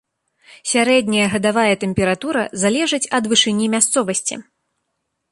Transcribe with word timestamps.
Сярэдняя 0.69 1.25
гадавая 1.33 1.75
тэмпература 1.83 2.43
залежыць 2.63 3.09
ад 3.19 3.23
вышыні 3.33 3.65
мясцовасці. 3.75 4.35